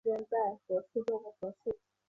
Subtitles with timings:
[0.03, 1.77] 总部设在东京都涩谷。